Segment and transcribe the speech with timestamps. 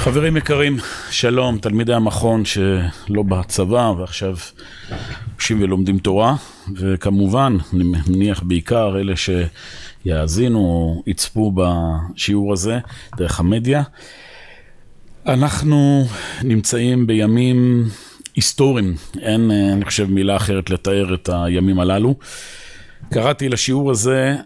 [0.00, 0.76] חברים יקרים,
[1.10, 4.36] שלום, תלמידי המכון שלא בצבא ועכשיו
[5.38, 6.36] יושבים ולומדים תורה,
[6.76, 12.78] וכמובן, אני מניח בעיקר אלה שיאזינו או יצפו בשיעור הזה
[13.16, 13.82] דרך המדיה.
[15.26, 16.06] אנחנו
[16.42, 17.88] נמצאים בימים
[18.36, 22.14] היסטוריים, אין, אני חושב, מילה אחרת לתאר את הימים הללו.
[23.12, 24.36] קראתי לשיעור הזה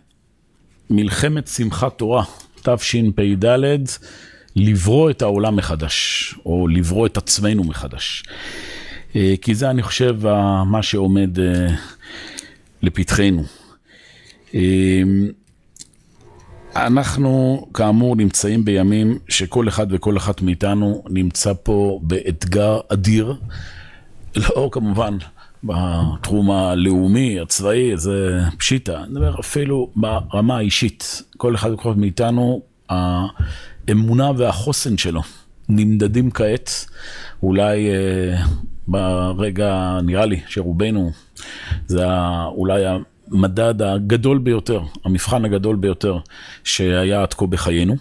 [0.91, 2.25] מלחמת שמחת תורה,
[2.63, 3.45] תשפ"ד.
[4.57, 8.23] לברוא את העולם מחדש, או לברוא את עצמנו מחדש.
[9.17, 10.17] אה, כי זה, אני חושב,
[10.67, 11.69] מה שעומד אה,
[12.83, 13.43] לפתחנו.
[14.55, 15.03] אה,
[16.77, 23.35] אנחנו, כאמור, נמצאים בימים שכל אחד וכל אחת מאיתנו נמצא פה באתגר אדיר.
[24.37, 25.17] לא, כמובן,
[25.65, 29.03] בתחום הלאומי, הצבאי, זה פשיטה.
[29.03, 31.23] אני מדבר אפילו ברמה האישית.
[31.37, 32.63] כל אחד וכל אחד מאיתנו,
[33.89, 35.23] האמונה והחוסן שלו
[35.69, 36.87] נמדדים כעת,
[37.43, 38.43] אולי אה,
[38.89, 41.11] ברגע, נראה לי, שרובנו,
[41.87, 42.07] זה
[42.47, 42.83] אולי
[43.31, 46.19] המדד הגדול ביותר, המבחן הגדול ביותר
[46.65, 47.97] שהיה עד כה בחיינו.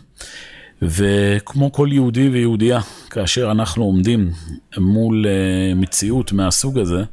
[0.82, 2.80] וכמו כל יהודי ויהודייה,
[3.10, 4.32] כאשר אנחנו עומדים
[4.78, 7.04] מול אה, מציאות מהסוג הזה,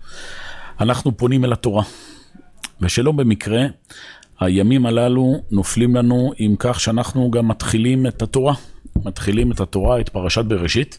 [0.81, 1.83] אנחנו פונים אל התורה.
[2.81, 3.67] ושלא במקרה,
[4.41, 8.55] הימים הללו נופלים לנו עם כך שאנחנו גם מתחילים את התורה.
[9.05, 10.99] מתחילים את התורה, את פרשת בראשית.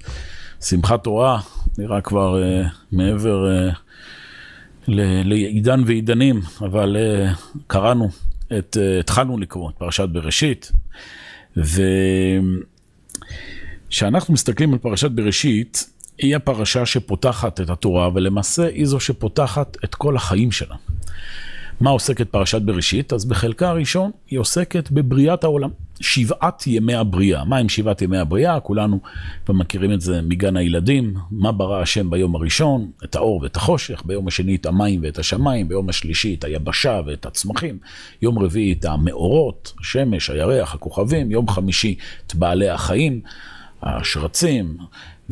[0.62, 1.40] שמחת תורה
[1.78, 3.76] נראה כבר uh, מעבר uh,
[5.26, 7.00] לעידן ועידנים, אבל uh,
[7.68, 8.10] קראנו,
[8.58, 10.72] את, uh, התחלנו לקרוא את פרשת בראשית.
[13.88, 19.96] וכשאנחנו מסתכלים על פרשת בראשית, היא הפרשה שפותחת את התורה, ולמעשה היא זו שפותחת את
[19.96, 20.76] כל החיים שלה.
[21.82, 23.14] מה עוסקת פרשת בראשית?
[23.14, 25.70] אז בחלקה הראשון היא עוסקת בבריאת העולם.
[26.02, 27.46] שבעת ימי הבריאה.
[27.46, 28.60] מה הם שבעת ימי הבריאה?
[28.60, 29.00] כולנו
[29.46, 31.14] כבר מכירים את זה מגן הילדים.
[31.32, 32.92] מה ברא השם ביום הראשון?
[33.04, 37.26] את האור ואת החושך, ביום השני את המים ואת השמיים, ביום השלישי את היבשה ואת
[37.26, 37.78] הצמחים,
[38.22, 41.96] יום רביעי את המאורות, השמש, הירח, הכוכבים, יום חמישי
[42.28, 43.22] את בעלי החיים,
[43.84, 44.78] השרצים,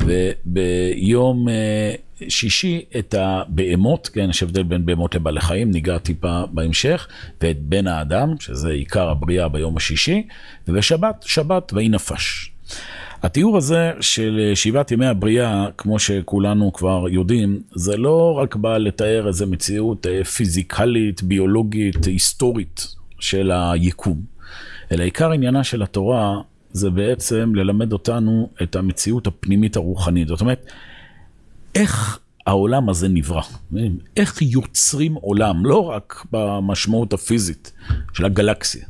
[0.04, 1.94] וביום אה,
[2.28, 7.08] שישי את הבהמות, כן, יש הבדל בין בהמות לבעלי חיים, ניגע טיפה בהמשך,
[7.40, 10.26] ואת בן האדם, שזה עיקר הבריאה ביום השישי,
[10.68, 12.50] ובשבת, שבת ויהי נפש.
[13.22, 19.28] התיאור הזה של שבעת ימי הבריאה, כמו שכולנו כבר יודעים, זה לא רק בא לתאר
[19.28, 22.86] איזו מציאות אה, פיזיקלית, ביולוגית, היסטורית
[23.20, 24.22] של היקום,
[24.92, 26.40] אלא עיקר עניינה של התורה
[26.72, 30.28] זה בעצם ללמד אותנו את המציאות הפנימית הרוחנית.
[30.28, 30.66] זאת אומרת,
[31.74, 33.42] איך העולם הזה נברא,
[34.16, 37.72] איך יוצרים עולם, לא רק במשמעות הפיזית
[38.12, 38.86] של הגלקסיה,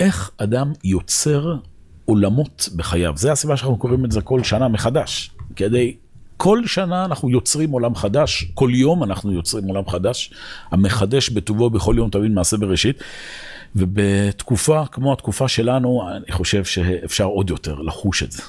[0.00, 1.56] איך אדם יוצר
[2.04, 3.12] עולמות בחייו.
[3.16, 5.96] זה הסיבה שאנחנו קוראים את זה כל שנה מחדש, כדי...
[6.40, 10.32] כל שנה אנחנו יוצרים עולם חדש, כל יום אנחנו יוצרים עולם חדש,
[10.70, 13.02] המחדש בטובו בכל יום תבין מעשה בראשית.
[13.76, 18.42] ובתקופה כמו התקופה שלנו, אני חושב שאפשר עוד יותר לחוש את זה.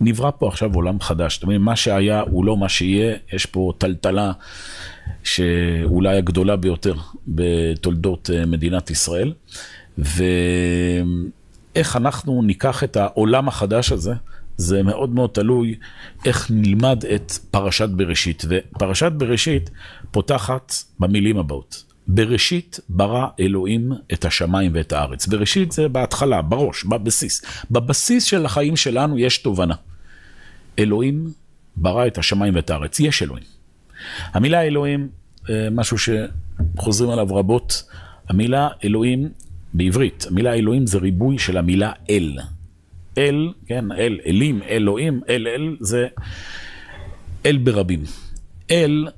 [0.00, 1.34] נברא פה עכשיו עולם חדש.
[1.34, 4.32] זאת אומרת, מה שהיה הוא לא מה שיהיה, יש פה טלטלה
[5.24, 6.94] שאולי הגדולה ביותר
[7.28, 9.32] בתולדות אה, מדינת ישראל.
[9.98, 14.12] ואיך אנחנו ניקח את העולם החדש הזה,
[14.56, 15.74] זה מאוד מאוד תלוי
[16.24, 18.44] איך נלמד את פרשת בראשית.
[18.48, 19.70] ופרשת בראשית
[20.10, 21.93] פותחת במילים הבאות.
[22.08, 25.26] בראשית ברא אלוהים את השמיים ואת הארץ.
[25.26, 27.42] בראשית זה בהתחלה, בראש, בבסיס.
[27.70, 29.74] בבסיס של החיים שלנו יש תובנה.
[30.78, 31.32] אלוהים
[31.76, 33.44] ברא את השמיים ואת הארץ, יש אלוהים.
[34.32, 35.08] המילה אלוהים,
[35.50, 37.82] אה, משהו שחוזרים עליו רבות,
[38.28, 39.28] המילה אלוהים
[39.74, 42.38] בעברית, המילה אלוהים זה ריבוי של המילה אל.
[43.18, 46.06] אל, כן, אל, אלים, אלוהים, אל, אל, זה
[47.46, 48.04] אל ברבים.
[48.70, 49.08] אל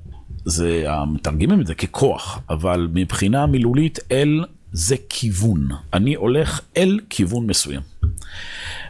[0.47, 5.67] זה, מתרגמים את זה ככוח, אבל מבחינה מילולית אל זה כיוון.
[5.93, 7.81] אני הולך אל כיוון מסוים.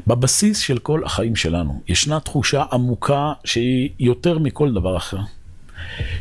[0.07, 5.19] בבסיס של כל החיים שלנו ישנה תחושה עמוקה שהיא יותר מכל דבר אחר.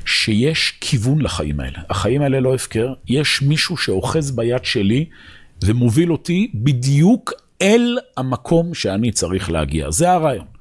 [0.06, 1.78] שיש כיוון לחיים האלה.
[1.90, 5.04] החיים האלה לא הפקר, יש מישהו שאוחז ביד שלי
[5.64, 7.32] ומוביל אותי בדיוק
[7.62, 9.90] אל המקום שאני צריך להגיע.
[9.90, 10.55] זה הרעיון.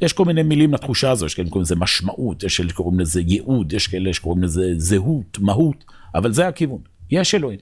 [0.00, 3.20] יש כל מיני מילים לתחושה הזו, יש כאלה שקוראים לזה משמעות, יש כאלה שקוראים לזה
[3.20, 6.78] ייעוד, יש כאלה שקוראים לזה זהות, מהות, אבל זה הכיוון,
[7.10, 7.58] יש אלוהים.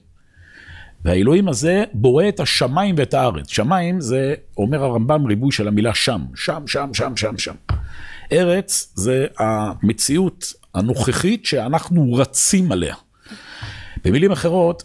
[1.05, 3.49] והאלוהים הזה בורא את השמיים ואת הארץ.
[3.49, 7.55] שמיים זה, אומר הרמב"ם, ריבוי של המילה שם, שם, שם, שם, שם, שם.
[8.31, 12.95] ארץ זה המציאות הנוכחית שאנחנו רצים עליה.
[14.05, 14.83] במילים אחרות,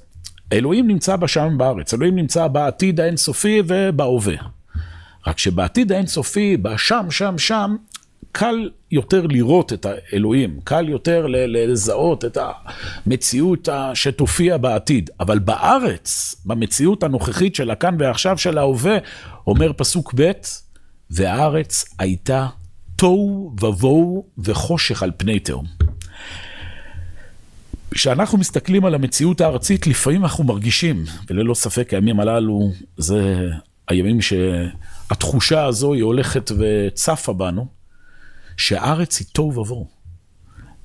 [0.53, 4.35] אלוהים נמצא בשם בארץ, אלוהים נמצא בעתיד האינסופי ובהווה.
[5.27, 7.77] רק שבעתיד האינסופי, בשם, שם, שם,
[8.33, 12.39] קל יותר לראות את האלוהים, קל יותר לזהות את
[13.07, 15.11] המציאות שתופיע בעתיד.
[15.21, 18.99] אבל בארץ, במציאות הנוכחית של הכאן ועכשיו של ההווה,
[19.47, 20.33] אומר פסוק ב',
[21.11, 22.47] והארץ הייתה
[22.97, 25.67] תוהו ובוהו וחושך על פני תהום.
[27.91, 33.49] כשאנחנו מסתכלים על המציאות הארצית, לפעמים אנחנו מרגישים, וללא ספק הימים הללו, זה
[33.89, 34.19] הימים
[35.09, 37.67] שהתחושה הזו היא הולכת וצפה בנו,
[38.57, 39.89] שהארץ היא תוהו ובוהו.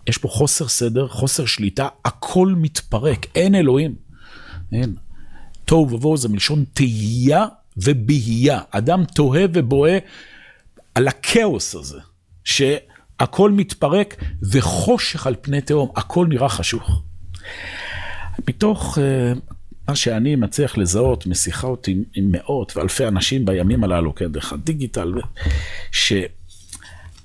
[0.07, 3.95] יש פה חוסר סדר, חוסר שליטה, הכל מתפרק, אין אלוהים.
[4.71, 4.95] אין.
[5.65, 7.45] תוהו ובוהו זה מלשון תהייה
[7.77, 8.61] ובהייה.
[8.71, 9.97] אדם תוהה ובוהה
[10.95, 11.99] על הכאוס הזה,
[12.43, 17.01] שהכל מתפרק וחושך על פני תהום, הכל נראה חשוך.
[18.47, 19.01] מתוך uh,
[19.89, 25.13] מה שאני מצליח לזהות משיחות עם, עם מאות ואלפי אנשים בימים הללו, כן, דרך הדיגיטל,
[25.91, 26.13] ש...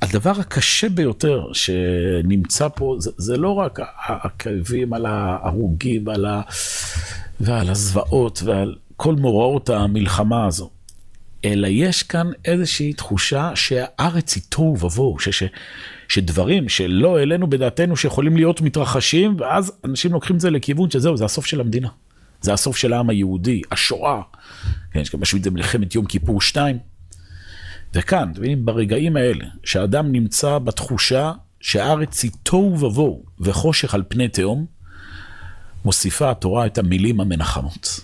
[0.03, 6.43] הדבר הקשה ביותר שנמצא פה, זה, זה לא רק הכאבים על ההרוגים ועל, ה,
[7.41, 10.71] ועל הזוועות ועל כל מוראות המלחמה הזו,
[11.45, 15.43] אלא יש כאן איזושהי תחושה שהארץ היא תוהו ובוהו, ש, ש,
[16.09, 21.25] שדברים שלא העלינו בדעתנו שיכולים להיות מתרחשים, ואז אנשים לוקחים את זה לכיוון שזהו, זה
[21.25, 21.89] הסוף של המדינה.
[22.44, 24.20] זה הסוף של העם היהודי, השואה.
[24.93, 26.79] כן, יש גם משהו את זה מלחמת יום כיפור 2.
[27.94, 34.29] וכאן, אתם מבינים, ברגעים האלה, שאדם נמצא בתחושה שהארץ היא תוהו ובוהו וחושך על פני
[34.29, 34.67] תהום,
[35.85, 38.00] מוסיפה התורה את המילים המנחמות.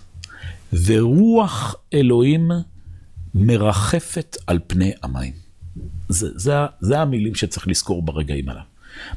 [0.84, 2.50] ורוח אלוהים
[3.34, 5.32] מרחפת על פני המים.
[6.08, 8.62] זה, זה, זה המילים שצריך לזכור ברגעים האלה.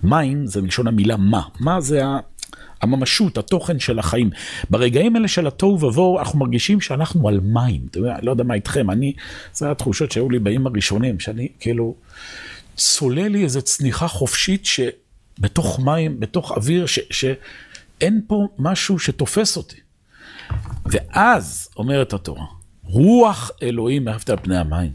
[0.04, 1.42] מים זה מלשון המילה מה.
[1.60, 2.02] מה זה
[2.82, 4.30] הממשות, התוכן של החיים.
[4.70, 7.82] ברגעים האלה של התוהו ובוהו, אנחנו מרגישים שאנחנו על מים.
[7.92, 9.14] אתה יודע, לא יודע מה איתכם, אני,
[9.54, 11.96] זה התחושות שהיו לי בימים הראשונים, שאני כאילו,
[12.76, 19.78] צולל לי איזו צניחה חופשית שבתוך מים, בתוך אוויר, ש, שאין פה משהו שתופס אותי.
[20.86, 22.46] ואז, אומרת התורה,
[22.84, 24.92] רוח אלוהים מרחפת על פני המים.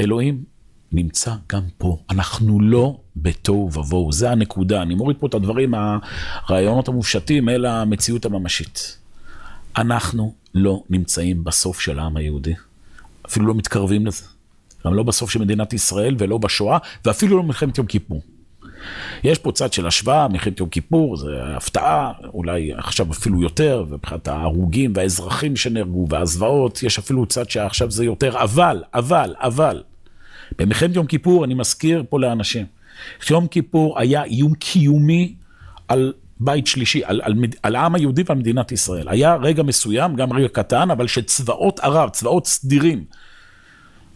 [0.00, 0.44] אלוהים
[0.92, 1.98] נמצא גם פה.
[2.10, 4.82] אנחנו לא בתוהו ובוהו, זה הנקודה.
[4.82, 8.98] אני מוריד פה את הדברים, הרעיונות המופשטים, אל המציאות הממשית.
[9.76, 12.54] אנחנו לא נמצאים בסוף של העם היהודי.
[13.26, 14.24] אפילו לא מתקרבים לזה.
[14.86, 18.22] גם לא בסוף של מדינת ישראל ולא בשואה, ואפילו לא במלחמת יום כיפור.
[19.24, 24.28] יש פה צד של השוואה, מלחמת יום כיפור, זה הפתעה, אולי עכשיו אפילו יותר, ומבחינת
[24.28, 29.82] ההרוגים והאזרחים שנהרגו והזוועות, יש אפילו צד שעכשיו זה יותר, אבל, אבל, אבל,
[30.58, 32.66] במלחמת יום כיפור, אני מזכיר פה לאנשים,
[33.30, 35.34] יום כיפור היה איום קיומי
[35.88, 39.08] על בית שלישי, על, על, על העם היהודי ועל מדינת ישראל.
[39.08, 43.04] היה רגע מסוים, גם רגע קטן, אבל שצבאות ערב, צבאות סדירים,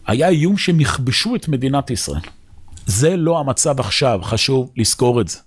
[0.07, 2.21] היה איום שהם יכבשו את מדינת ישראל.
[2.85, 5.37] זה לא המצב עכשיו, חשוב לזכור את זה.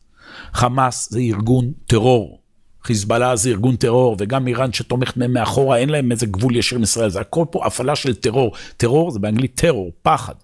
[0.53, 2.41] חמאס זה ארגון טרור,
[2.85, 6.83] חיזבאללה זה ארגון טרור, וגם איראן שתומכת מהם מאחורה, אין להם איזה גבול ישיר עם
[6.85, 8.53] ישראל, זה הכל פה הפעלה של טרור.
[8.77, 10.35] טרור זה באנגלית טרור, פחד.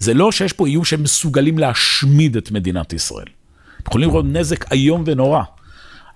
[0.00, 3.26] זה לא שיש פה איום שהם מסוגלים להשמיד את מדינת ישראל.
[3.88, 5.42] יכולים לראות נזק איום ונורא,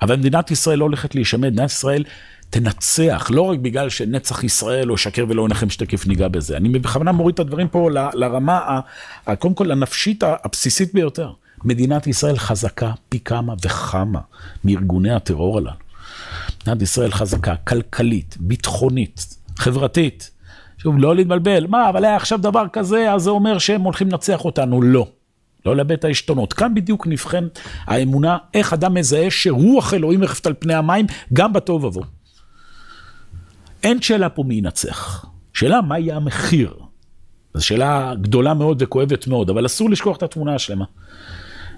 [0.03, 2.05] אבל מדינת ישראל לא הולכת להישמד, מדינת ישראל
[2.51, 6.57] תנצח, לא רק בגלל שנצח ישראל או שקר ולא ינחם שתקף ניגע בזה.
[6.57, 8.81] אני בכוונה מוריד את הדברים פה ל, לרמה,
[9.27, 11.33] ה, קודם כל הנפשית הבסיסית ביותר.
[11.65, 14.21] מדינת ישראל חזקה פי כמה וכמה
[14.65, 15.71] מארגוני הטרור הללו.
[16.63, 20.31] מדינת ישראל חזקה כלכלית, ביטחונית, חברתית.
[20.85, 24.45] שוב, לא להתבלבל, מה, אבל היה עכשיו דבר כזה, אז זה אומר שהם הולכים לנצח
[24.45, 24.83] אותנו.
[24.83, 25.07] לא.
[25.67, 26.53] לא לאבד את העשתונות.
[26.53, 27.47] כאן בדיוק נבחן
[27.87, 32.05] האמונה, איך אדם מזהה שרוח אלוהים מרחפת על פני המים, גם בתוהו ובוהו.
[33.83, 35.27] אין שאלה פה מי ינצח.
[35.55, 36.75] שאלה מה יהיה המחיר.
[37.55, 40.85] זו שאלה גדולה מאוד וכואבת מאוד, אבל אסור לשכוח את התמונה השלמה.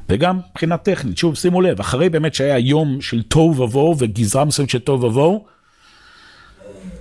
[0.08, 4.70] וגם מבחינה טכנית, שוב, שימו לב, אחרי באמת שהיה יום של תוהו ובוהו וגזרה מסוימת
[4.70, 5.44] של תוהו ובוהו,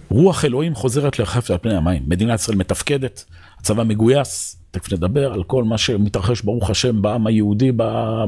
[0.10, 2.04] רוח אלוהים חוזרת לרחפת על פני המים.
[2.08, 3.26] מדינת ישראל מתפקדת,
[3.60, 7.72] הצבא מגויס, תכף נדבר על כל מה שמתרחש, ברוך השם, בעם היהודי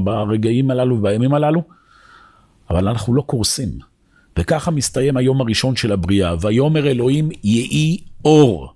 [0.04, 1.62] ברגעים הללו ובימים הללו,
[2.70, 3.70] אבל אנחנו לא קורסים.
[4.40, 8.74] וככה מסתיים היום הראשון של הבריאה, ויאמר אלוהים יהי אור,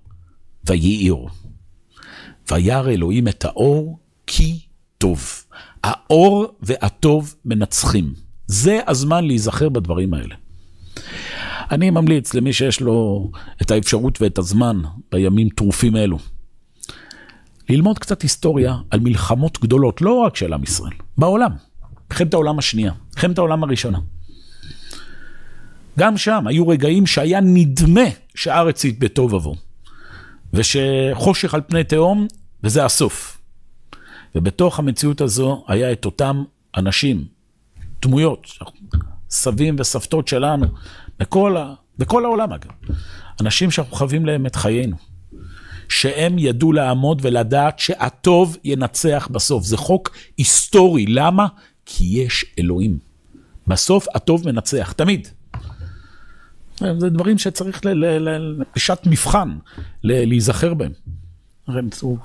[0.66, 1.30] ויהי אור.
[2.50, 4.60] וירא אלוהים את האור כי
[4.98, 5.44] טוב.
[5.84, 8.14] האור והטוב מנצחים.
[8.46, 10.34] זה הזמן להיזכר בדברים האלה.
[11.72, 13.30] אני ממליץ למי שיש לו
[13.62, 16.18] את האפשרות ואת הזמן בימים טרופים אלו,
[17.68, 21.50] ללמוד קצת היסטוריה על מלחמות גדולות, לא רק של עם ישראל, בעולם.
[22.10, 23.98] מלחמת העולם השנייה, מלחמת העולם הראשונה.
[25.98, 29.56] גם שם היו רגעים שהיה נדמה שהארץ היא בתוהו ובוהו.
[30.52, 32.26] ושחושך על פני תהום,
[32.64, 33.38] וזה הסוף.
[34.34, 36.44] ובתוך המציאות הזו היה את אותם
[36.76, 37.24] אנשים,
[38.02, 38.46] דמויות,
[39.30, 40.66] סבים וסבתות שלנו,
[41.18, 41.74] בכל, ה...
[41.98, 42.70] בכל העולם אגב,
[43.40, 44.96] אנשים שאנחנו חווים להם את חיינו.
[45.88, 49.64] שהם ידעו לעמוד ולדעת שהטוב ינצח בסוף.
[49.64, 51.06] זה חוק היסטורי.
[51.06, 51.46] למה?
[51.86, 52.98] כי יש אלוהים.
[53.66, 55.28] בסוף הטוב מנצח, תמיד.
[56.78, 57.80] זה דברים שצריך
[58.76, 59.56] בשעת מבחן
[60.04, 60.92] להיזכר בהם.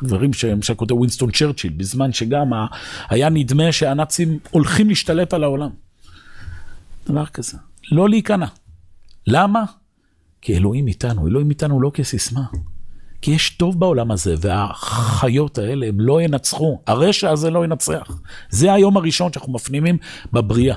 [0.04, 2.52] דברים שמשל כותב ווינסטון צ'רצ'יל, בזמן שגם
[3.10, 5.70] היה נדמה שהנאצים הולכים להשתלט על העולם.
[7.08, 7.58] דבר כזה.
[7.92, 8.48] לא להיכנע.
[9.28, 9.64] למה?
[10.42, 11.28] כי אלוהים איתנו.
[11.28, 12.44] אלוהים איתנו לא כסיסמה.
[13.22, 18.20] כי יש טוב בעולם הזה, והחיות האלה הם לא ינצחו, הרשע הזה לא ינצח.
[18.50, 19.98] זה היום הראשון שאנחנו מפנימים
[20.34, 20.76] בבריאה.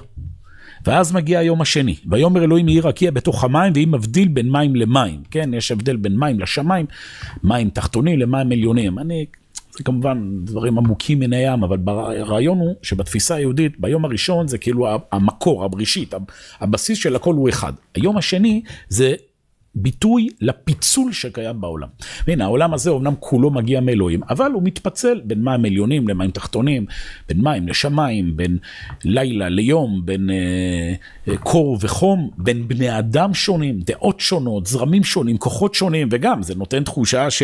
[0.87, 5.23] ואז מגיע היום השני, ויאמר אלוהים יהי רקיע בתוך המים, והיא מבדיל בין מים למים.
[5.31, 6.87] כן, יש הבדל בין מים לשמיים,
[7.43, 8.99] מים תחתונים למים עליונים.
[8.99, 9.27] אני,
[9.85, 15.65] כמובן דברים עמוקים מן הים, אבל הרעיון הוא שבתפיסה היהודית, ביום הראשון זה כאילו המקור,
[15.65, 16.15] הבראשית,
[16.61, 17.73] הבסיס של הכל הוא אחד.
[17.95, 19.15] היום השני זה
[19.75, 21.89] ביטוי לפיצול שקיים בעולם.
[22.27, 26.87] והנה, העולם הזה אומנם כולו מגיע מאלוהים, אבל הוא מתפצל בין מים עליונים למים תחתונים,
[27.29, 28.59] בין מים לשמיים, בין
[29.05, 30.95] לילה ליום, בין אה,
[31.29, 36.55] אה, קור וחום, בין בני אדם שונים, דעות שונות, זרמים שונים, כוחות שונים, וגם זה
[36.55, 37.43] נותן תחושה ש...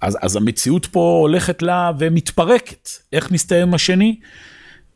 [0.00, 2.88] אז, אז המציאות פה הולכת לה ומתפרקת.
[3.12, 4.16] איך מסתיים השני?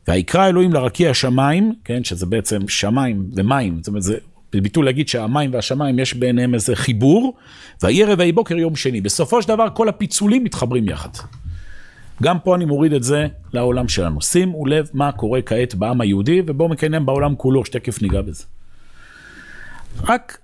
[0.07, 4.17] ויקרא אלוהים לרקיע השמיים, כן, שזה בעצם שמיים ומים, זאת אומרת, זה
[4.53, 7.37] בביטול להגיד שהמים והשמיים יש ביניהם איזה חיבור,
[7.83, 9.01] ויהי רבעי בוקר יום שני.
[9.01, 11.09] בסופו של דבר כל הפיצולים מתחברים יחד.
[12.23, 14.21] גם פה אני מוריד את זה לעולם שלנו.
[14.21, 18.43] שימו לב מה קורה כעת בעם היהודי, ובואו מקיים בעולם כולו, שתכף ניגע בזה.
[20.03, 20.37] רק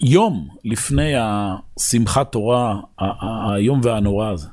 [0.00, 2.80] יום לפני השמחת תורה,
[3.54, 4.48] היום והנורא הזה,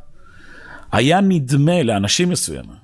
[0.91, 2.81] היה נדמה לאנשים מסוימים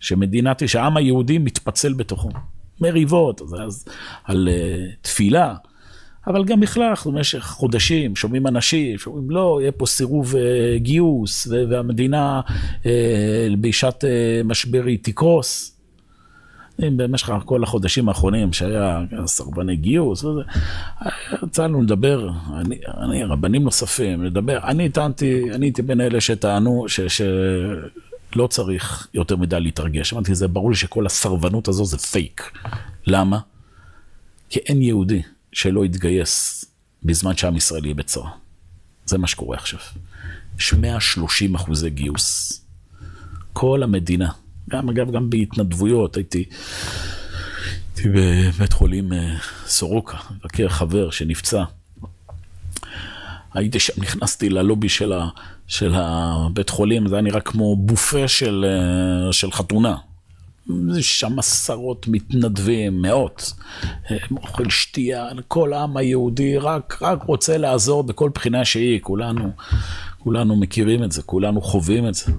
[0.00, 2.30] שמדינת, שהעם היהודי מתפצל בתוכו.
[2.80, 3.84] מריבות, אז, אז
[4.24, 5.54] על uh, תפילה.
[6.26, 10.38] אבל גם בכלל, אנחנו במשך חודשים שומעים אנשים שאומרים, לא, יהיה פה סירוב uh,
[10.76, 12.40] גיוס, והמדינה
[12.82, 12.86] uh,
[13.60, 14.06] בשעת uh,
[14.44, 15.68] משבר היא תקרוס.
[16.78, 20.40] במשך כל החודשים האחרונים שהיה סרבני גיוס, וזה,
[21.46, 26.84] יצא לנו לדבר, אני, אני, רבנים נוספים, לדבר, אני טענתי, אני הייתי בין אלה שטענו
[26.88, 27.00] ש,
[28.36, 30.12] לא צריך יותר מדי להתרגש.
[30.12, 32.52] אמרתי, זה ברור לי שכל הסרבנות הזו זה פייק.
[33.06, 33.38] למה?
[34.50, 35.22] כי אין יהודי
[35.52, 36.64] שלא יתגייס
[37.02, 38.30] בזמן שעם ישראל יהיה בצרה.
[39.06, 39.80] זה מה שקורה עכשיו.
[40.58, 42.58] יש 130 אחוזי גיוס.
[43.52, 44.28] כל המדינה,
[44.70, 46.44] גם אגב, גם בהתנדבויות, הייתי,
[47.96, 49.36] הייתי בבית חולים אה,
[49.66, 51.64] סורוקה, מבקר חבר שנפצע.
[53.54, 55.28] הייתי שם, נכנסתי ללובי של, ה,
[55.66, 59.96] של הבית חולים, זה היה נראה כמו בופה של, אה, של חתונה.
[61.00, 63.52] שם עשרות מתנדבים, מאות,
[64.10, 69.50] אה, אוכל שתייה, כל העם היהודי רק, רק רוצה לעזור בכל בחינה שהיא, כולנו,
[70.18, 72.32] כולנו מכירים את זה, כולנו חווים את זה.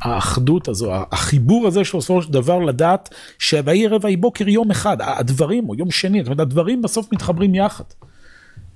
[0.00, 5.74] האחדות הזו, החיבור הזה שבסופו של דבר לדעת שויהי רבעי בוקר יום אחד, הדברים, או
[5.74, 7.84] יום שני, זאת אומרת, הדברים בסוף מתחברים יחד.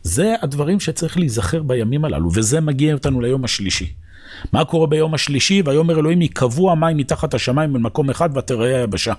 [0.06, 3.92] זה הדברים שצריך להיזכר בימים הללו, וזה מגיע אותנו ליום השלישי.
[4.52, 5.62] מה קורה ביום השלישי?
[5.64, 9.12] ויאמר אלוהים יקבעו המים מתחת השמיים במקום אחד ותראה היבשה.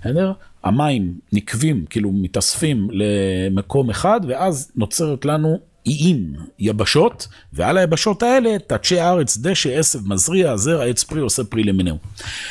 [0.00, 0.32] בסדר?
[0.64, 8.98] המים נקבים, כאילו מתאספים למקום אחד, ואז נוצרת לנו איים, יבשות, ועל היבשות האלה תדשי
[8.98, 11.96] הארץ, דשא, עשב, מזריע, זרע, עץ פרי, עושה פרי למיניהו.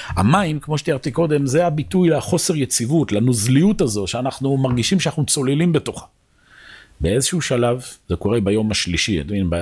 [0.10, 6.05] המים, כמו שתיארתי קודם, זה הביטוי לחוסר יציבות, לנוזליות הזו, שאנחנו מרגישים שאנחנו צוללים בתוכה.
[7.01, 9.55] באיזשהו שלב, זה קורה ביום השלישי, אתה מבין, ב,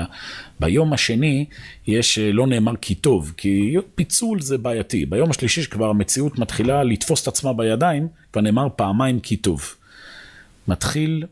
[0.59, 1.45] ביום השני
[1.88, 5.05] יש, אה, לא נאמר כי טוב, כי פיצול זה בעייתי.
[5.05, 9.75] ביום השלישי שכבר המציאות מתחילה לתפוס את עצמה בידיים, כבר נאמר פעמיים כי טוב.
[10.67, 11.25] מתחיל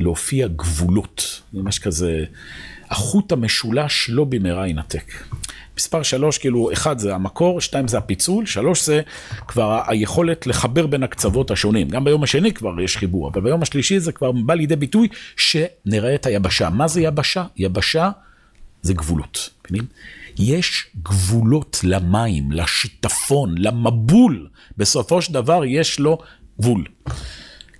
[0.00, 2.24] להופיע גבולות, ממש כזה,
[2.90, 5.12] החוט המשולש לא במהרה ינתק.
[5.76, 9.00] מספר שלוש, כאילו, אחד זה המקור, שתיים זה הפיצול, שלוש זה
[9.48, 11.88] כבר היכולת לחבר בין הקצוות השונים.
[11.88, 16.14] גם ביום השני כבר יש חיבור, אבל ביום השלישי זה כבר בא לידי ביטוי שנראה
[16.14, 16.70] את היבשה.
[16.70, 17.44] מה זה יבשה?
[17.56, 18.10] יבשה
[18.82, 19.86] זה גבולות, מבינים?
[20.38, 24.48] יש גבולות למים, לשיטפון, למבול.
[24.76, 26.18] בסופו של דבר יש לו
[26.60, 26.84] גבול.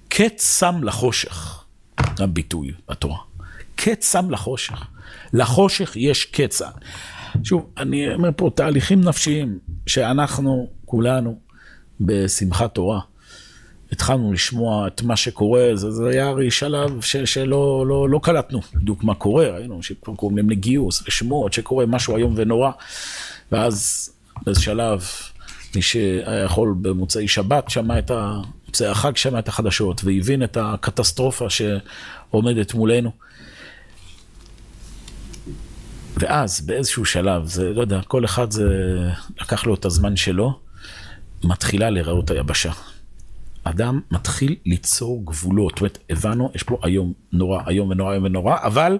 [0.09, 1.65] קץ שם לחושך,
[2.19, 3.19] גם ביטוי בתורה.
[3.77, 4.87] קץ שם לחושך.
[5.33, 6.63] לחושך יש קץ.
[7.43, 11.39] שוב, אני אומר פה תהליכים נפשיים שאנחנו, כולנו,
[12.01, 13.01] בשמחת תורה,
[13.93, 18.61] התחלנו לשמוע את מה שקורה, זה, זה היה הרי שלב ש, שלא לא, לא קלטנו
[18.75, 22.71] בדיוק מה קורה, ראינו שכבר קוראים להם לגיוס, לשמועות שקורה משהו איום ונורא,
[23.53, 24.11] ואז
[24.47, 25.05] באיזה שלב,
[25.75, 28.41] מי שהיה יכול במוצאי שבת שמע את ה...
[28.75, 33.11] מוצאי החג שמע את החדשות והבין את הקטסטרופה שעומדת מולנו.
[36.17, 38.65] ואז באיזשהו שלב, זה, לא יודע, כל אחד זה,
[39.41, 40.59] לקח לו את הזמן שלו,
[41.45, 42.73] מתחילה להיראות היבשה.
[43.65, 45.71] אדם מתחיל ליצור גבולות.
[45.71, 48.99] זאת אומרת, הבנו, יש פה היום נורא, היום ונורא, היום ונורא, אבל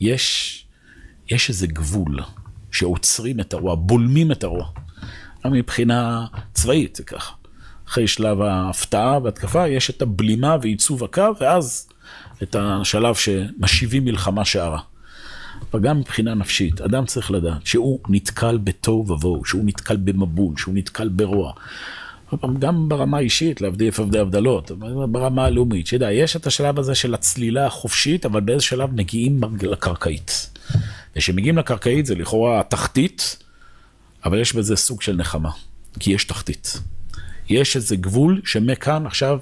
[0.00, 0.64] יש,
[1.30, 2.18] יש איזה גבול
[2.70, 4.66] שעוצרים את הרוע, בולמים את הרוע.
[5.44, 7.34] גם מבחינה צבאית זה ככה.
[7.88, 11.88] אחרי שלב ההפתעה והתקפה, יש את הבלימה ועיצוב הקו, ואז
[12.42, 14.80] את השלב שמשיבים מלחמה שערה.
[15.80, 21.08] גם מבחינה נפשית, אדם צריך לדעת שהוא נתקל בתוהו ובוהו, שהוא נתקל במבול, שהוא נתקל
[21.08, 21.52] ברוע.
[22.58, 24.70] גם ברמה האישית, להבדיל איפה עבדי הבדלות,
[25.10, 30.58] ברמה הלאומית, שידע, יש את השלב הזה של הצלילה החופשית, אבל באיזה שלב מגיעים לקרקעית.
[31.16, 33.42] וכשמגיעים לקרקעית זה לכאורה התחתית,
[34.24, 35.50] אבל יש בזה סוג של נחמה,
[36.00, 36.80] כי יש תחתית.
[37.48, 39.38] יש איזה גבול שמכאן עכשיו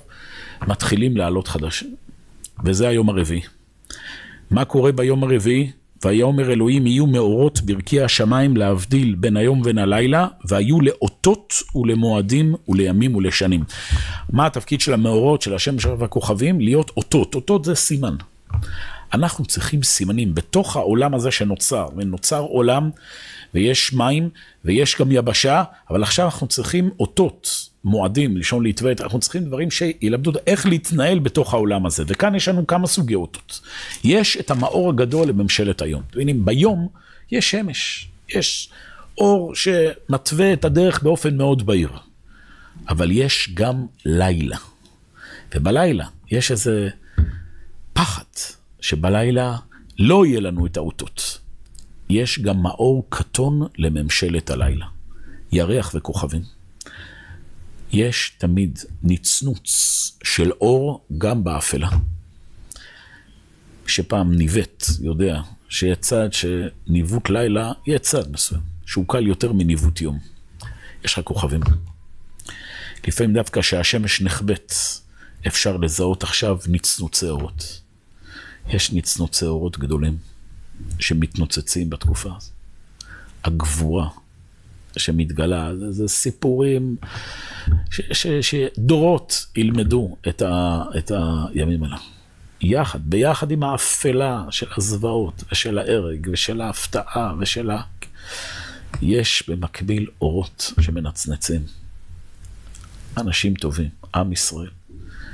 [0.67, 1.97] מתחילים לעלות חדשים,
[2.65, 3.43] וזה היום הרביעי.
[4.51, 5.71] מה קורה ביום הרביעי?
[6.05, 13.17] ויאמר אלוהים יהיו מאורות ברכי השמיים להבדיל בין היום ובין הלילה, והיו לאותות ולמועדים ולימים
[13.17, 13.65] ולשנים.
[14.33, 16.61] מה התפקיד של המאורות, של השם של הכוכבים?
[16.61, 17.35] להיות אותות.
[17.35, 18.17] אותות זה סימן.
[19.13, 22.91] אנחנו צריכים סימנים בתוך העולם הזה שנוצר, ונוצר עולם
[23.55, 24.29] ויש מים
[24.65, 27.74] ויש גם יבשה, אבל עכשיו אנחנו צריכים אותות.
[27.85, 32.05] מועדים, לישון להתוות, אנחנו צריכים דברים שילמדו איך להתנהל בתוך העולם הזה.
[32.07, 33.61] וכאן יש לנו כמה סוגי אותות.
[34.05, 36.03] יש את המאור הגדול לממשלת היום.
[36.11, 36.89] אתם מבינים, ביום
[37.31, 38.71] יש שמש, יש
[39.19, 41.91] אור שמתווה את הדרך באופן מאוד בהיר.
[42.89, 44.57] אבל יש גם לילה.
[45.55, 46.89] ובלילה יש איזה
[47.93, 48.25] פחד,
[48.81, 49.57] שבלילה
[49.99, 51.39] לא יהיה לנו את האותות.
[52.09, 54.87] יש גם מאור קטון לממשלת הלילה.
[55.53, 56.54] ירח וכוכבים.
[57.93, 61.89] יש תמיד נצנוץ של אור גם באפלה.
[63.87, 70.19] שפעם ניווט יודע שיהיה צד שניווט לילה יהיה צד מסוים, שהוא קל יותר מניווט יום.
[71.05, 71.61] יש לך כוכבים.
[73.07, 74.73] לפעמים דווקא כשהשמש נחבאת,
[75.47, 77.81] אפשר לזהות עכשיו נצנוצי אורות.
[78.69, 80.17] יש נצנוצי אורות גדולים
[81.01, 82.53] שמתנוצצים בתקופה הזאת.
[83.45, 84.09] הגבורה
[84.99, 86.97] שמתגלה, זה, זה סיפורים
[87.91, 91.13] ש, ש, שדורות ילמדו את, ה, את
[91.55, 91.97] הימים האלה.
[92.61, 97.81] יחד, ביחד עם האפלה של הזוועות ושל ההרג ושל ההפתעה ושל ה...
[99.03, 101.61] יש במקביל אורות שמנצנצים.
[103.17, 104.71] אנשים טובים, עם ישראל,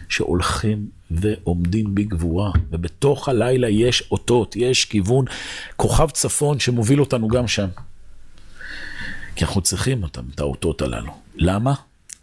[0.08, 5.24] שהולכים ועומדים בגבורה, ובתוך הלילה יש אותות, יש כיוון,
[5.76, 7.68] כוכב צפון שמוביל אותנו גם שם.
[9.36, 11.20] כי אנחנו צריכים אותם, את האותות הללו.
[11.34, 11.74] למה?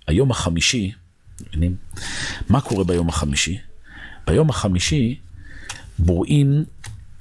[0.08, 0.92] היום החמישי,
[1.42, 1.76] מבינים?
[2.50, 3.58] מה קורה ביום החמישי?
[4.28, 5.20] ביום החמישי
[6.00, 6.66] בוראים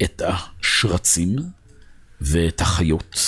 [0.02, 1.36] את השרצים
[2.20, 3.20] ואת החיות.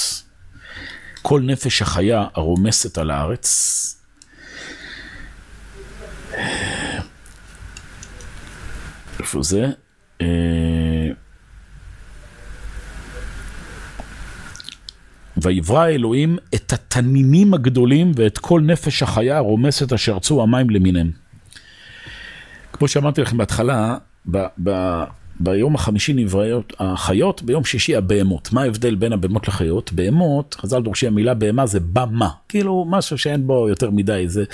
[1.23, 3.95] כל נפש החיה הרומסת על הארץ,
[9.21, 9.67] איפה זה?
[15.43, 21.11] ויברא אלוהים את התנינים הגדולים ואת כל נפש החיה הרומסת אשר ארצו המים למיניהם.
[22.73, 23.97] כמו שאמרתי לכם בהתחלה,
[24.31, 24.71] ב, ב,
[25.41, 28.53] ביום החמישי נבראות החיות, ביום שישי הבהמות.
[28.53, 29.93] מה ההבדל בין הבהמות לחיות?
[29.93, 34.45] בהמות, חז"ל דורשים המילה בהמה זה במה, כאילו משהו שאין בו יותר מדי, זה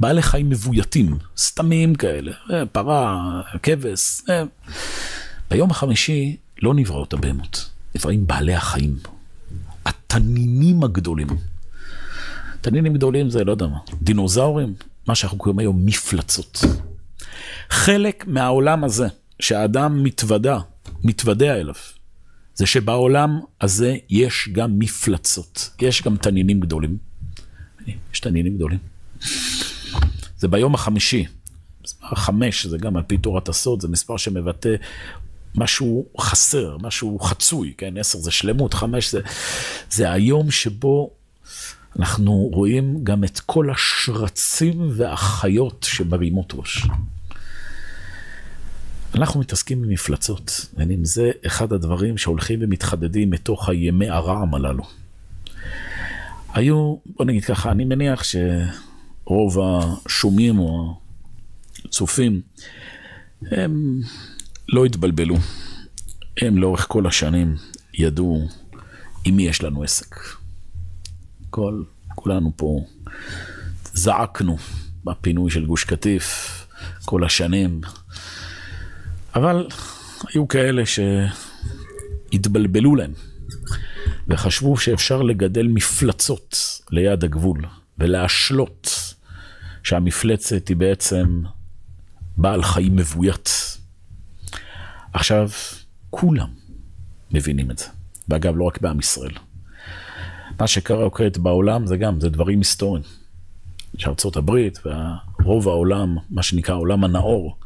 [0.00, 4.20] בעלי חיים מבויתים, סתמים כאלה, אה, פרה, כבש.
[4.30, 4.42] אה.
[5.50, 9.13] ביום החמישי לא נבראות הבהמות, נבראים בעלי החיים.
[9.86, 11.28] התנינים הגדולים.
[12.60, 14.74] תנינים גדולים זה לא יודע מה, דינוזאורים,
[15.08, 16.60] מה שאנחנו קוראים היום מפלצות.
[17.70, 19.06] חלק מהעולם הזה
[19.40, 20.58] שהאדם מתוודה,
[21.04, 21.74] מתוודע אליו,
[22.54, 26.98] זה שבעולם הזה יש גם מפלצות, יש גם תנינים גדולים.
[28.12, 28.78] יש תנינים גדולים.
[30.38, 31.24] זה ביום החמישי.
[31.84, 34.74] מספר חמש, זה גם על פי תורת הסוד, זה מספר שמבטא
[35.54, 37.96] משהו חסר, משהו חצוי, כן?
[37.98, 39.20] עשר זה שלמות, חמש זה,
[39.90, 41.10] זה היום שבו
[41.98, 46.86] אנחנו רואים גם את כל השרצים והחיות שמרימות ראש.
[49.14, 54.84] אנחנו מתעסקים עם מפלצות, ואם זה אחד הדברים שהולכים ומתחדדים מתוך הימי הרעם הללו.
[56.54, 60.94] היו, בוא נגיד ככה, אני מניח שרוב השומעים או
[61.88, 62.40] צופים,
[63.50, 64.00] הם
[64.68, 65.36] לא התבלבלו.
[66.40, 67.56] הם לאורך כל השנים
[67.94, 68.48] ידעו
[69.24, 70.16] עם מי יש לנו עסק.
[71.50, 71.82] כל,
[72.14, 72.84] כולנו פה
[73.94, 74.56] זעקנו
[75.04, 76.50] בפינוי של גוש קטיף
[77.04, 77.80] כל השנים,
[79.34, 79.66] אבל
[80.34, 80.82] היו כאלה
[82.32, 83.12] שהתבלבלו להם
[84.28, 86.56] וחשבו שאפשר לגדל מפלצות
[86.90, 87.64] ליד הגבול
[87.98, 89.14] ולהשלות
[89.82, 91.42] שהמפלצת היא בעצם
[92.36, 93.50] בעל חיים מבוית.
[95.14, 95.48] עכשיו,
[96.10, 96.48] כולם
[97.30, 97.86] מבינים את זה.
[98.28, 99.32] ואגב, לא רק בעם ישראל.
[100.60, 103.02] מה שקרה כעת בעולם זה גם, זה דברים היסטוריים.
[103.96, 104.78] שארצות הברית
[105.40, 107.56] ורוב העולם, מה שנקרא העולם הנאור,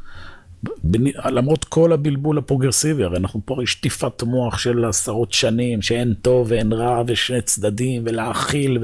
[1.25, 6.73] למרות כל הבלבול הפרוגרסיבי, הרי אנחנו פה שטיפת מוח של עשרות שנים, שאין טוב ואין
[6.73, 8.77] רע ושני צדדים, ולהכיל,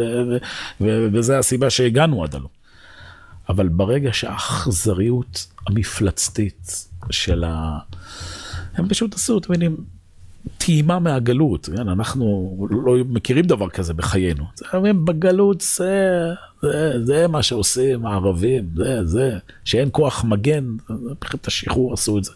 [0.81, 2.55] וזה הסיבה שהגענו עד הלום.
[3.49, 7.79] אבל ברגע שהאכזריות המפלצתית של ה...
[8.75, 9.77] הם פשוט עשו, אתם מבינים,
[10.57, 11.89] טעימה מהגלות, כן?
[11.89, 14.43] אנחנו לא מכירים דבר כזה בחיינו.
[14.71, 21.93] הם בגלות זה, זה, זה מה שעושים הערבים, זה, זה, שאין כוח מגן, מבחינת השחרור
[21.93, 22.31] עשו את זה.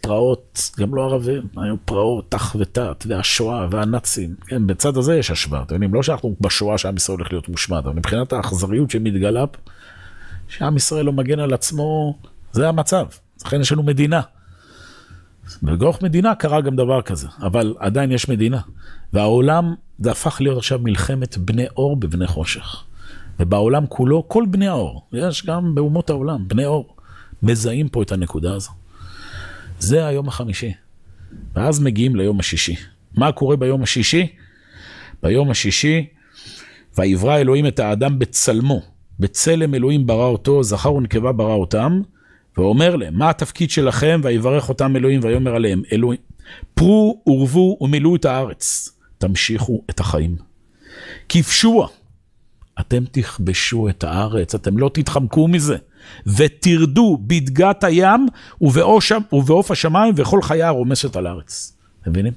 [0.00, 5.62] פרעות, גם לא ערבים, היו פרעות תח ותת, והשואה והנאצים, כן, בצד הזה יש השוואה,
[5.62, 9.44] אתם יודעים, לא שאנחנו בשואה שעם ישראל הולך להיות מושמד, אבל מבחינת האכזריות שמתגלה
[10.48, 12.18] שעם ישראל לא מגן על עצמו,
[12.52, 13.06] זה המצב,
[13.46, 14.20] לכן יש לנו מדינה.
[15.62, 18.60] בגוח מדינה קרה גם דבר כזה, אבל עדיין יש מדינה.
[19.12, 22.84] והעולם, זה הפך להיות עכשיו מלחמת בני אור בבני חושך.
[23.40, 26.96] ובעולם כולו, כל בני האור, יש גם באומות העולם, בני אור,
[27.42, 28.70] מזהים פה את הנקודה הזו.
[29.78, 30.72] זה היום החמישי.
[31.54, 32.76] ואז מגיעים ליום השישי.
[33.16, 34.26] מה קורה ביום השישי?
[35.22, 36.06] ביום השישי,
[36.98, 38.82] ויברא אלוהים את האדם בצלמו,
[39.20, 42.00] בצלם אלוהים ברא אותו, זכר ונקבה ברא אותם,
[42.56, 44.20] ואומר להם, מה התפקיד שלכם?
[44.24, 46.20] ויברך אותם אלוהים ויאמר עליהם, אלוהים,
[46.74, 50.36] פרו ורבו ומילאו את הארץ, תמשיכו את החיים.
[51.28, 51.88] כבשוה,
[52.80, 55.76] אתם תכבשו את הארץ, אתם לא תתחמקו מזה.
[56.26, 58.26] ותרדו בדגת הים
[59.32, 61.76] ובעוף השמיים וכל חיה הרומסת על הארץ.
[62.02, 62.32] אתם מבינים?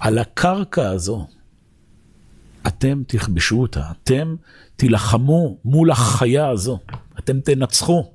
[0.00, 1.26] על הקרקע הזו,
[2.66, 4.34] אתם תכבשו אותה, אתם
[4.76, 6.78] תילחמו מול החיה הזו,
[7.18, 8.11] אתם תנצחו.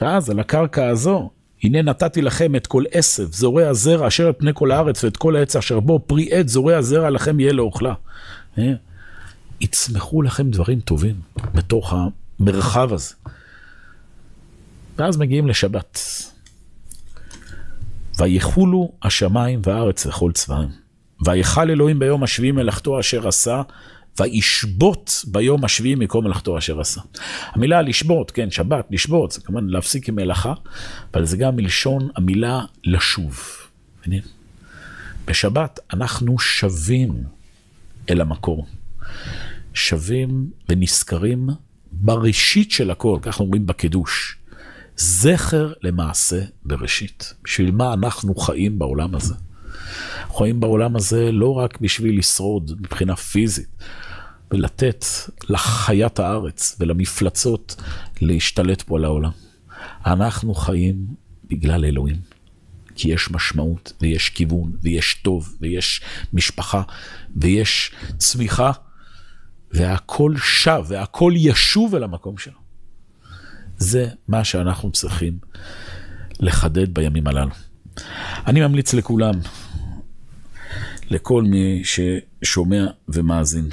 [0.00, 1.30] ואז על הקרקע הזו,
[1.62, 5.36] הנה נתתי לכם את כל עשב, זורע זרע אשר על פני כל הארץ, ואת כל
[5.36, 7.94] העץ אשר בו פרי עט זורע זרע לכם יהיה לאוכלה.
[8.58, 8.72] אה?
[9.60, 11.14] יצמחו לכם דברים טובים
[11.54, 11.94] בתוך
[12.40, 13.14] המרחב הזה.
[14.98, 16.00] ואז מגיעים לשבת.
[18.18, 20.68] ויחולו השמיים והארץ לכל צבאם.
[21.24, 23.62] ויכל אלוהים ביום השביעי מלאכתו אשר עשה,
[24.20, 27.00] וישבות ביום השביעי מקום מלאכתו אשר עשה.
[27.52, 30.54] המילה לשבות, כן, שבת, לשבות, זה כמובן להפסיק עם מלאכה,
[31.14, 33.40] אבל זה גם מלשון המילה לשוב.
[34.00, 34.22] מבינים?
[35.24, 37.24] בשבת אנחנו שבים
[38.10, 38.66] אל המקור.
[39.74, 41.48] שבים ונזכרים
[41.92, 44.36] בראשית של הכל, כך אומרים בקידוש.
[44.96, 47.34] זכר למעשה בראשית.
[47.44, 49.34] בשביל מה אנחנו חיים בעולם הזה?
[50.38, 53.68] חיים בעולם הזה לא רק בשביל לשרוד מבחינה פיזית,
[54.50, 55.04] ולתת
[55.48, 57.76] לחיית הארץ ולמפלצות
[58.20, 59.30] להשתלט פה על העולם.
[60.06, 61.06] אנחנו חיים
[61.44, 62.16] בגלל אלוהים.
[62.94, 66.00] כי יש משמעות, ויש כיוון, ויש טוב, ויש
[66.32, 66.82] משפחה,
[67.36, 68.72] ויש צמיחה,
[69.72, 72.58] והכל שב, והכל ישוב אל המקום שלו.
[73.78, 75.38] זה מה שאנחנו צריכים
[76.40, 77.50] לחדד בימים הללו.
[78.46, 79.34] אני ממליץ לכולם,
[81.10, 83.68] לכל מי ששומע ומאזין,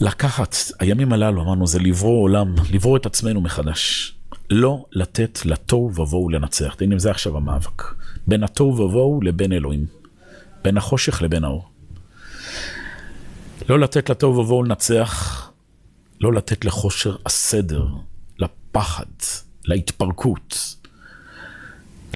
[0.00, 4.14] לקחת, הימים הללו, אמרנו, זה לברוא עולם, לברוא את עצמנו מחדש.
[4.50, 6.76] לא לתת לתוהו ובוהו לנצח.
[6.80, 7.82] הנה, זה עכשיו המאבק.
[8.26, 9.86] בין התוהו ובוהו לבין אלוהים.
[10.64, 11.68] בין החושך לבין האור.
[13.68, 15.44] לא לתת לתוהו ובוהו לנצח,
[16.20, 17.86] לא לתת לחושר הסדר,
[18.38, 19.04] לפחד,
[19.64, 20.74] להתפרקות.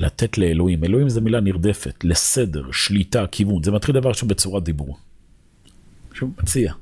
[0.01, 0.85] לתת לאלוהים.
[0.85, 3.63] אלוהים זה מילה נרדפת, לסדר, שליטה, כיוון.
[3.63, 4.97] זה מתחיל דבר ראשון בצורת דיבור.
[6.15, 6.73] שהוא מציע.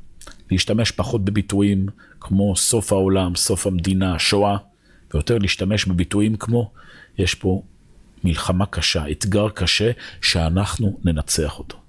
[0.51, 1.87] להשתמש פחות בביטויים
[2.21, 4.57] כמו סוף העולם, סוף המדינה, שואה,
[5.15, 6.73] ויותר להשתמש בביטויים כמו
[7.19, 7.63] יש פה
[8.25, 9.91] מלחמה קשה, אתגר קשה,
[10.23, 11.81] שאנחנו ננצח אותו.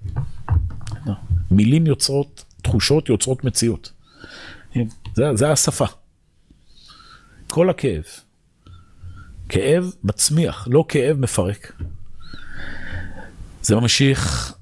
[1.51, 3.91] מילים יוצרות, תחושות יוצרות מציאות.
[5.15, 5.85] זה, זה השפה.
[7.47, 8.03] כל הכאב.
[9.51, 11.71] כאב מצמיח, לא כאב מפרק.
[13.61, 14.53] זה ממשיך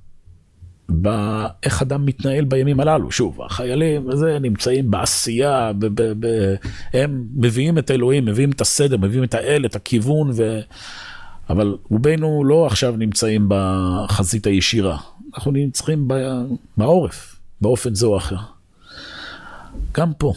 [0.90, 3.12] באיך אדם מתנהל בימים הללו.
[3.12, 6.56] שוב, החיילים וזה נמצאים בעשייה, ב- ב- ב-
[6.94, 10.60] הם מביאים את אלוהים, מביאים את הסדר, מביאים את האל, את הכיוון, ו...
[11.50, 14.98] אבל רובנו לא עכשיו נמצאים בחזית הישירה,
[15.36, 16.08] אנחנו נמצאים
[16.78, 18.38] בעורף, באופן זה או אחר.
[19.94, 20.34] גם פה,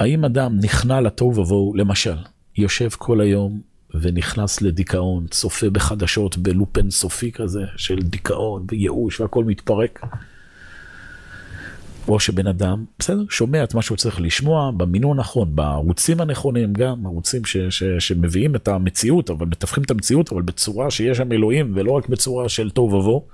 [0.00, 2.16] האם אדם נכנע לתוהו ובוהו, למשל,
[2.56, 3.60] יושב כל היום
[4.00, 10.00] ונכנס לדיכאון, צופה בחדשות בלופ אינסופי כזה של דיכאון וייאוש והכל מתפרק.
[12.08, 17.06] או שבן אדם, בסדר, שומע את מה שהוא צריך לשמוע במינון הנכון, בערוצים הנכונים גם,
[17.06, 21.72] ערוצים ש, ש, שמביאים את המציאות, אבל מתווכים את המציאות, אבל בצורה שיש שם אלוהים,
[21.74, 23.26] ולא רק בצורה של תוהו ובוהו.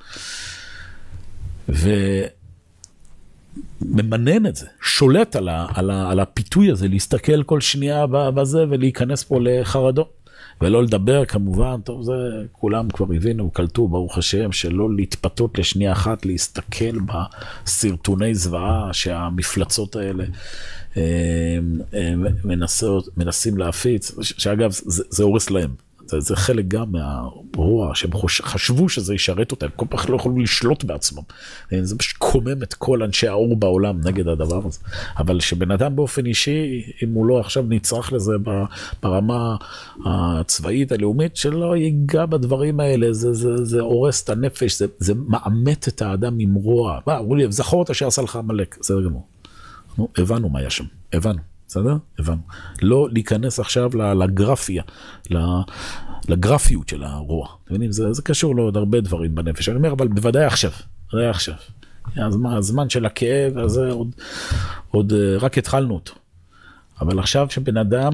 [3.82, 8.64] וממנן את זה, שולט על, ה, על, ה, על הפיתוי הזה, להסתכל כל שנייה בזה
[8.70, 10.21] ולהיכנס פה לחרדות.
[10.62, 12.12] ולא לדבר כמובן, טוב זה
[12.52, 16.98] כולם כבר הבינו, קלטו ברוך השם, שלא להתפתות לשנייה אחת, להסתכל
[17.64, 20.24] בסרטוני זוועה שהמפלצות האלה
[20.96, 21.02] אה,
[21.94, 25.70] אה, מנסות, מנסים להפיץ, שאגב זה, זה הורס להם.
[26.18, 28.10] זה, חלק גם מהרוע, שהם
[28.42, 31.22] חשבו שזה ישרת אותם, כל כך לא יכולים לשלוט בעצמם.
[31.82, 34.78] זה פשוט קומם את כל אנשי האור בעולם נגד הדבר הזה.
[35.18, 38.32] אבל שבן אדם באופן אישי, אם הוא לא עכשיו נצרך לזה
[39.02, 39.56] ברמה
[40.06, 45.88] הצבאית הלאומית, שלא ייגע בדברים האלה, זה, זה, זה הורס את הנפש, זה, זה מעמת
[45.88, 47.00] את האדם עם רוע.
[47.06, 49.26] מה, אמרו לי, זכור את אשר עשה לך עמלק, בסדר גמור.
[50.18, 51.51] הבנו מה היה שם, הבנו.
[51.72, 51.96] בסדר?
[52.18, 52.42] הבנו.
[52.82, 54.82] לא להיכנס עכשיו לגרפיה,
[56.28, 57.46] לגרפיות של הרוע.
[57.46, 57.92] אתם מבינים?
[57.92, 59.68] זה, זה קשור לעוד הרבה דברים בנפש.
[59.68, 60.70] אני אומר, אבל בוודאי עכשיו,
[61.10, 61.54] בוודאי עכשיו.
[62.16, 64.14] הזמן, הזמן של הכאב הזה עוד,
[64.90, 66.12] עוד אה, רק התחלנו אותו.
[67.00, 68.12] אבל עכשיו שבן אדם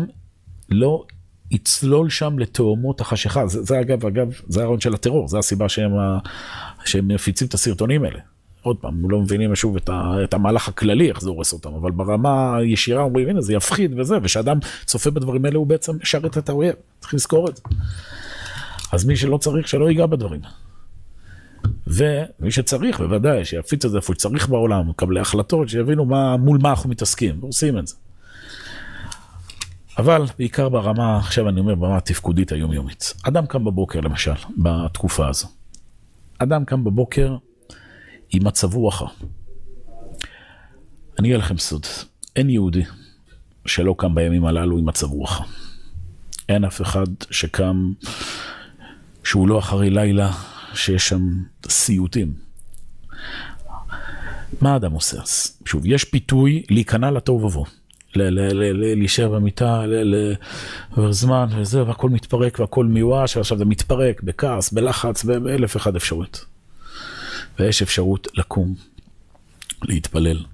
[0.70, 1.04] לא
[1.50, 5.92] יצלול שם לתאומות החשיכה, זה, זה אגב, אגב, זה הרעיון של הטרור, זה הסיבה שהם,
[6.84, 8.18] שהם מפיצים את הסרטונים האלה.
[8.62, 11.90] עוד פעם, לא מבינים שוב את, ה, את המהלך הכללי, איך זה הורס אותם, אבל
[11.90, 16.48] ברמה הישירה אומרים, הנה, זה יפחיד וזה, ושאדם צופה בדברים האלה, הוא בעצם משרת את
[16.48, 17.62] האויב, צריך לזכור את זה.
[18.92, 20.40] אז מי שלא צריך, שלא ייגע בדברים.
[21.86, 26.70] ומי שצריך, בוודאי, שיפיץ את זה איפה שצריך בעולם, מקבלי החלטות, שיבינו מה, מול מה
[26.70, 27.94] אנחנו מתעסקים, ועושים את זה.
[29.98, 33.14] אבל בעיקר ברמה, עכשיו אני אומר, ברמה התפקודית היומיומית.
[33.22, 35.46] אדם קם בבוקר, למשל, בתקופה הזו.
[36.38, 37.36] אדם קם בבוקר,
[38.30, 39.02] עם מצב רוח.
[41.18, 41.86] אני אגיד לכם סוד,
[42.36, 42.84] אין יהודי
[43.66, 45.40] שלא קם בימים הללו עם מצב רוח.
[46.48, 47.92] אין אף אחד שקם,
[49.24, 50.32] שהוא לא אחרי לילה,
[50.74, 51.22] שיש שם
[51.68, 52.32] סיוטים.
[54.60, 55.58] מה האדם עושה אז?
[55.64, 57.64] שוב, יש פיתוי להיכנע לתוהו ובוהו.
[58.14, 59.82] להישאר במיטה,
[61.10, 66.44] זמן וזה, והכל מתפרק והכל מיואש, ועכשיו זה מתפרק בכעס, בלחץ, באלף אחד אפשרויות.
[67.58, 68.74] ויש אפשרות לקום,
[69.82, 70.44] להתפלל.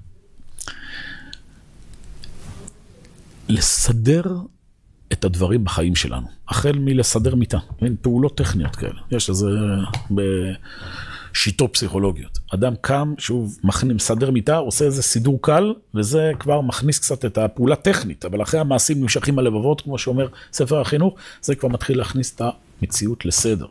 [3.48, 4.24] לסדר
[5.12, 9.46] את הדברים בחיים שלנו, החל מלסדר מיטה, מין פעולות טכניות כאלה, יש לזה
[11.30, 12.38] בשיטות פסיכולוגיות.
[12.54, 17.74] אדם קם, שוב, מסדר מיטה, עושה איזה סידור קל, וזה כבר מכניס קצת את הפעולה
[17.74, 22.42] הטכנית, אבל אחרי המעשים נמשכים הלבבות, כמו שאומר ספר החינוך, זה כבר מתחיל להכניס את
[22.80, 23.66] המציאות לסדר.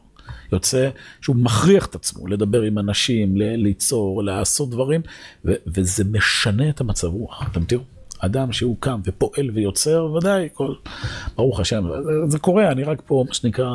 [0.53, 0.89] יוצא
[1.21, 5.01] שהוא מכריח את עצמו לדבר עם אנשים, ליצור, לעשות דברים,
[5.45, 7.43] ו- וזה משנה את המצב רוח.
[7.51, 7.81] אתם תראו,
[8.19, 10.73] אדם שהוא קם ופועל ויוצר, ודאי, כל,
[11.35, 13.69] ברוך השם, זה, זה קורה, אני רק פה, מה שנקרא,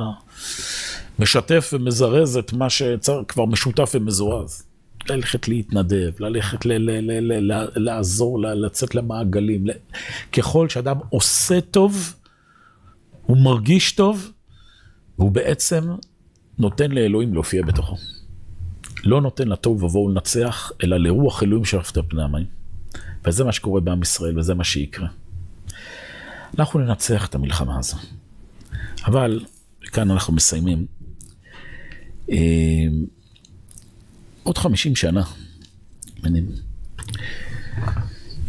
[1.19, 4.63] משתף ומזרז את מה שכבר משותף ומזורז.
[5.11, 9.67] ללכת להתנדב, ללכת ל- ל- ל- ל- לעזור, לצאת למעגלים.
[10.33, 12.15] ככל שאדם עושה טוב,
[13.23, 14.33] הוא מרגיש טוב,
[15.19, 15.85] והוא בעצם
[16.59, 17.97] נותן לאלוהים להופיע בתוכו.
[19.05, 22.47] לא נותן לתוהו ובוהו לנצח, אלא לרוח אלוהים שרפת פני המים.
[23.25, 25.09] וזה מה שקורה בעם ישראל, וזה מה שיקרה.
[26.59, 27.97] אנחנו ננצח את המלחמה הזו.
[29.07, 29.45] אבל,
[29.83, 30.87] כאן אנחנו מסיימים.
[32.31, 32.37] אה,
[34.43, 35.23] עוד 50 שנה,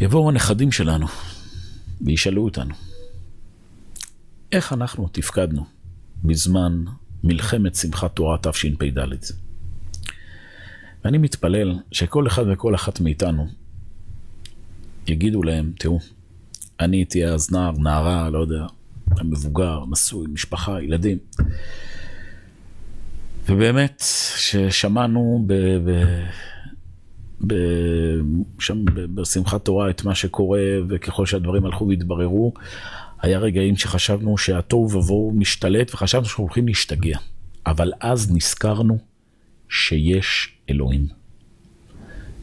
[0.00, 1.06] יבואו הנכדים שלנו
[2.00, 2.74] וישאלו אותנו,
[4.52, 5.64] איך אנחנו תפקדנו
[6.24, 6.84] בזמן
[7.24, 8.98] מלחמת שמחת תורה תשפ"ד.
[11.04, 13.46] ואני מתפלל שכל אחד וכל אחת מאיתנו
[15.06, 15.98] יגידו להם, תראו,
[16.80, 18.66] אני הייתי אז נער, נערה, לא יודע,
[19.24, 21.18] מבוגר, נשוי, משפחה, ילדים.
[23.48, 24.02] ובאמת,
[24.36, 25.54] ששמענו ב...
[25.54, 26.04] ב...
[27.46, 27.54] ב...
[28.58, 32.52] שם בשמחת תורה את מה שקורה, וככל שהדברים הלכו והתבררו,
[33.22, 37.18] היה רגעים שחשבנו שהתוהו ובוהו משתלט וחשבנו שאנחנו הולכים להשתגע.
[37.66, 38.98] אבל אז נזכרנו
[39.68, 41.08] שיש אלוהים.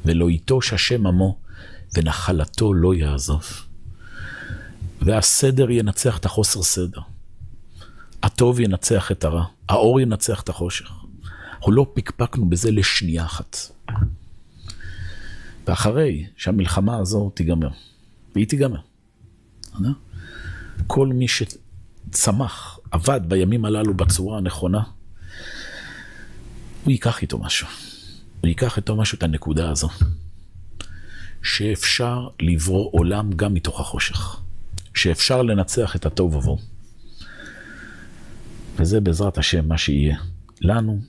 [0.05, 1.37] ולא ייטוש השם עמו,
[1.97, 3.43] ונחלתו לא יעזוב.
[5.01, 7.01] והסדר ינצח את החוסר סדר.
[8.23, 10.91] הטוב ינצח את הרע, האור ינצח את החושך.
[11.53, 13.57] אנחנו לא פקפקנו בזה לשנייה אחת.
[15.67, 17.69] ואחרי שהמלחמה הזו תיגמר,
[18.35, 18.79] והיא תיגמר,
[20.87, 24.83] כל מי שצמח, עבד בימים הללו בצורה הנכונה,
[26.83, 27.67] הוא ייקח איתו משהו.
[28.41, 29.89] הוא ייקח איתו משהו את הנקודה הזו,
[31.43, 34.41] שאפשר לברוא עולם גם מתוך החושך,
[34.93, 36.57] שאפשר לנצח את התוהו ובוהו.
[38.75, 40.17] וזה בעזרת השם מה שיהיה
[40.61, 40.99] לנו,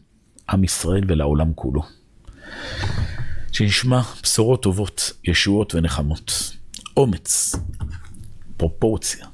[0.50, 1.82] עם ישראל ולעולם כולו.
[3.52, 6.52] שנשמע בשורות טובות, ישועות ונחמות,
[6.96, 7.54] אומץ,
[8.56, 9.26] פרופורציה,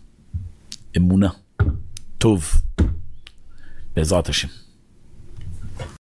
[0.97, 1.29] אמונה,
[2.19, 2.45] טוב,
[3.97, 4.49] בעזרת השם.